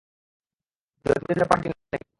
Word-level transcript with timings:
জন্মদিনের 1.05 1.47
পার্টি 1.49 1.67
নাকি? 1.69 2.05